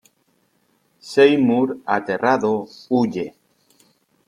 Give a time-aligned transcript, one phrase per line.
[1.09, 2.51] Seymour aterrado,
[2.89, 3.27] huye.